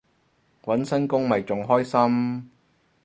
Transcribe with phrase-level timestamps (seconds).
[0.63, 2.49] 搵新工咪仲開心